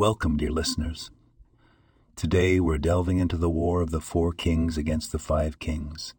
Welcome, 0.00 0.38
dear 0.38 0.50
listeners. 0.50 1.10
Today 2.16 2.58
we're 2.58 2.78
delving 2.78 3.18
into 3.18 3.36
the 3.36 3.50
war 3.50 3.82
of 3.82 3.90
the 3.90 4.00
four 4.00 4.32
kings 4.32 4.78
against 4.78 5.12
the 5.12 5.18
five 5.18 5.58
kings, 5.58 6.14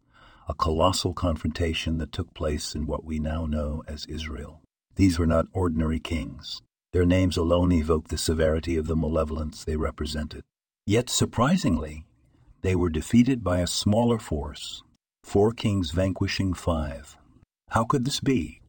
a 0.48 0.54
colossal 0.54 1.12
confrontation 1.12 1.98
that 1.98 2.12
took 2.12 2.32
place 2.32 2.76
in 2.76 2.86
what 2.86 3.04
we 3.04 3.18
now 3.18 3.44
know 3.44 3.82
as 3.88 4.06
Israel. 4.06 4.60
These 4.94 5.18
were 5.18 5.26
not 5.26 5.48
ordinary 5.52 5.98
kings. 5.98 6.62
Their 6.92 7.04
names 7.04 7.36
alone 7.36 7.72
evoke 7.72 8.06
the 8.06 8.18
severity 8.18 8.76
of 8.76 8.86
the 8.86 8.94
malevolence 8.94 9.64
they 9.64 9.74
represented. 9.74 10.44
Yet, 10.86 11.10
surprisingly, 11.10 12.04
they 12.60 12.76
were 12.76 12.88
defeated 12.88 13.42
by 13.42 13.58
a 13.58 13.66
smaller 13.66 14.20
force, 14.20 14.84
four 15.24 15.50
kings 15.50 15.90
vanquishing 15.90 16.54
five. 16.54 17.16
How 17.70 17.82
could 17.82 18.04
this 18.04 18.20
be? 18.20 18.60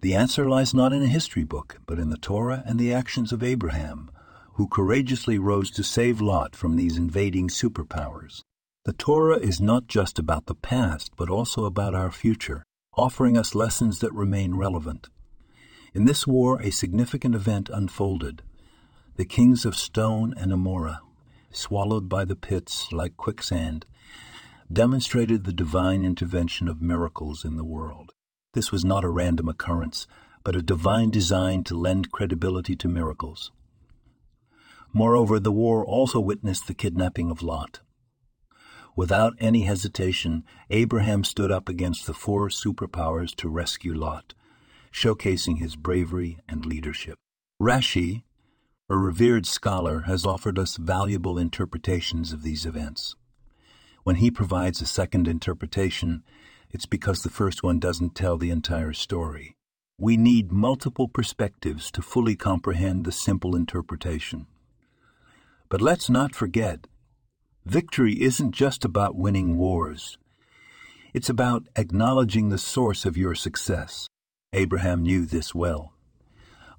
The 0.00 0.14
answer 0.14 0.48
lies 0.48 0.72
not 0.72 0.94
in 0.94 1.02
a 1.02 1.08
history 1.08 1.44
book, 1.44 1.80
but 1.84 1.98
in 1.98 2.08
the 2.08 2.16
Torah 2.16 2.62
and 2.64 2.78
the 2.78 2.94
actions 2.94 3.32
of 3.32 3.42
Abraham, 3.42 4.10
who 4.54 4.68
courageously 4.68 5.38
rose 5.38 5.70
to 5.70 5.82
save 5.82 6.20
Lot 6.20 6.54
from 6.54 6.76
these 6.76 6.96
invading 6.96 7.48
superpowers. 7.48 8.42
The 8.84 8.92
Torah 8.92 9.38
is 9.38 9.60
not 9.60 9.86
just 9.86 10.18
about 10.18 10.46
the 10.46 10.54
past, 10.54 11.12
but 11.16 11.28
also 11.28 11.64
about 11.64 11.94
our 11.94 12.10
future, 12.10 12.64
offering 12.96 13.36
us 13.36 13.54
lessons 13.54 14.00
that 14.00 14.12
remain 14.12 14.54
relevant. 14.54 15.08
In 15.92 16.04
this 16.04 16.26
war, 16.26 16.60
a 16.60 16.70
significant 16.70 17.34
event 17.34 17.68
unfolded. 17.72 18.42
The 19.16 19.24
kings 19.24 19.64
of 19.64 19.76
Sodom 19.76 20.32
and 20.36 20.52
Amorah, 20.52 21.00
swallowed 21.50 22.08
by 22.08 22.24
the 22.24 22.36
pits 22.36 22.92
like 22.92 23.16
quicksand, 23.16 23.84
demonstrated 24.72 25.44
the 25.44 25.52
divine 25.52 26.04
intervention 26.04 26.68
of 26.68 26.80
miracles 26.80 27.44
in 27.44 27.56
the 27.56 27.64
world. 27.64 28.12
This 28.54 28.70
was 28.70 28.84
not 28.84 29.04
a 29.04 29.08
random 29.08 29.48
occurrence, 29.48 30.06
but 30.42 30.56
a 30.56 30.62
divine 30.62 31.10
design 31.10 31.64
to 31.64 31.76
lend 31.76 32.10
credibility 32.12 32.76
to 32.76 32.88
miracles. 32.88 33.52
Moreover, 34.92 35.38
the 35.38 35.52
war 35.52 35.84
also 35.84 36.18
witnessed 36.18 36.66
the 36.66 36.74
kidnapping 36.74 37.30
of 37.30 37.42
Lot. 37.42 37.80
Without 38.96 39.34
any 39.38 39.62
hesitation, 39.62 40.44
Abraham 40.68 41.22
stood 41.24 41.50
up 41.52 41.68
against 41.68 42.06
the 42.06 42.14
four 42.14 42.48
superpowers 42.48 43.34
to 43.36 43.48
rescue 43.48 43.94
Lot, 43.94 44.34
showcasing 44.92 45.58
his 45.58 45.76
bravery 45.76 46.38
and 46.48 46.66
leadership. 46.66 47.16
Rashi, 47.62 48.24
a 48.88 48.96
revered 48.96 49.46
scholar, 49.46 50.00
has 50.02 50.26
offered 50.26 50.58
us 50.58 50.76
valuable 50.76 51.38
interpretations 51.38 52.32
of 52.32 52.42
these 52.42 52.66
events. 52.66 53.14
When 54.02 54.16
he 54.16 54.30
provides 54.30 54.82
a 54.82 54.86
second 54.86 55.28
interpretation, 55.28 56.24
it's 56.70 56.86
because 56.86 57.22
the 57.22 57.30
first 57.30 57.62
one 57.62 57.78
doesn't 57.78 58.14
tell 58.14 58.38
the 58.38 58.50
entire 58.50 58.92
story. 58.92 59.54
We 59.98 60.16
need 60.16 60.50
multiple 60.50 61.06
perspectives 61.06 61.90
to 61.92 62.02
fully 62.02 62.34
comprehend 62.34 63.04
the 63.04 63.12
simple 63.12 63.54
interpretation. 63.54 64.46
But 65.70 65.80
let's 65.80 66.10
not 66.10 66.34
forget, 66.34 66.88
victory 67.64 68.20
isn't 68.20 68.50
just 68.50 68.84
about 68.84 69.14
winning 69.14 69.56
wars. 69.56 70.18
It's 71.14 71.28
about 71.28 71.68
acknowledging 71.76 72.48
the 72.48 72.58
source 72.58 73.06
of 73.06 73.16
your 73.16 73.36
success. 73.36 74.08
Abraham 74.52 75.04
knew 75.04 75.24
this 75.24 75.54
well. 75.54 75.92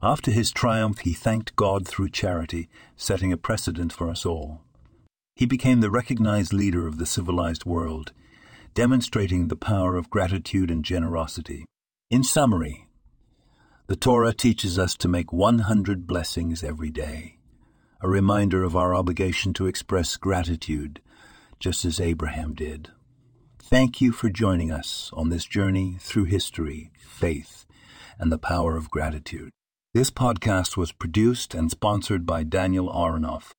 After 0.03 0.29
his 0.29 0.51
triumph, 0.51 0.99
he 0.99 1.13
thanked 1.13 1.55
God 1.55 1.87
through 1.87 2.09
charity, 2.09 2.67
setting 2.97 3.31
a 3.31 3.37
precedent 3.37 3.93
for 3.93 4.09
us 4.09 4.25
all. 4.25 4.61
He 5.37 5.45
became 5.45 5.79
the 5.79 5.91
recognized 5.91 6.51
leader 6.51 6.85
of 6.85 6.97
the 6.97 7.05
civilized 7.05 7.65
world, 7.65 8.11
demonstrating 8.73 9.47
the 9.47 9.55
power 9.55 9.95
of 9.95 10.09
gratitude 10.09 10.69
and 10.69 10.83
generosity. 10.83 11.65
In 12.09 12.23
summary, 12.23 12.87
the 13.87 13.95
Torah 13.95 14.33
teaches 14.33 14.77
us 14.77 14.95
to 14.97 15.07
make 15.07 15.31
100 15.31 16.07
blessings 16.07 16.61
every 16.61 16.89
day, 16.89 17.37
a 18.01 18.09
reminder 18.09 18.63
of 18.63 18.75
our 18.75 18.95
obligation 18.95 19.53
to 19.53 19.67
express 19.67 20.17
gratitude, 20.17 21.01
just 21.59 21.85
as 21.85 21.99
Abraham 21.99 22.53
did. 22.53 22.89
Thank 23.59 24.01
you 24.01 24.11
for 24.11 24.29
joining 24.29 24.71
us 24.71 25.11
on 25.13 25.29
this 25.29 25.45
journey 25.45 25.97
through 25.99 26.25
history, 26.25 26.91
faith, 26.99 27.65
and 28.17 28.31
the 28.31 28.37
power 28.37 28.75
of 28.75 28.89
gratitude. 28.89 29.51
This 29.93 30.09
podcast 30.09 30.75
was 30.75 30.91
produced 30.91 31.53
and 31.53 31.69
sponsored 31.69 32.25
by 32.25 32.43
Daniel 32.43 32.89
Aronoff 32.89 33.51